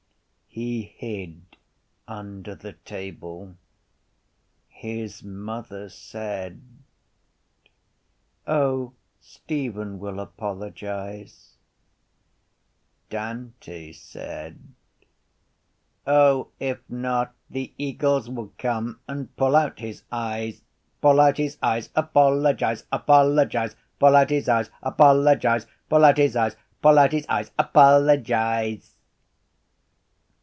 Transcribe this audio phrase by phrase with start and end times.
[0.53, 1.55] He hid
[2.09, 3.55] under the table.
[4.67, 6.59] His mother said:
[8.45, 8.91] —O,
[9.21, 11.55] Stephen will apologise.
[13.09, 14.59] Dante said:
[16.05, 20.63] —O, if not, the eagles will come and pull out his eyes.—
[20.99, 24.69] Pull out his eyes, Apologise, Apologise, Pull out his eyes.
[24.83, 28.97] Apologise, Pull out his eyes, Pull out his eyes, Apologise.